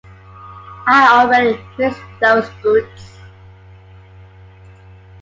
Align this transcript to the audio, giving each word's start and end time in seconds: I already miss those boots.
I 0.87 1.07
already 1.15 1.63
miss 1.77 1.95
those 2.19 2.49
boots. 2.63 3.19